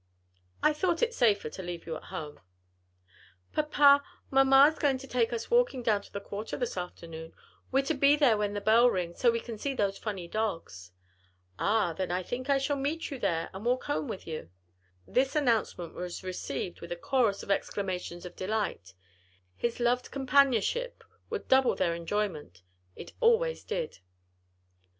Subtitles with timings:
[0.63, 2.39] "I thought it safer to leave you at home."
[3.53, 7.33] "Papa, mamma's going to take us walking down to the quarter this afternoon;
[7.71, 10.89] we're to be there when the bell rings, so we can see those funny dogs."
[11.59, 14.49] "Ah, then I think I shall meet you there and walk home with you."
[15.05, 18.95] This announcement was received with a chorus of exclamations of delight;
[19.55, 22.63] his loved companionship would double their enjoyment;
[22.95, 23.99] it always did.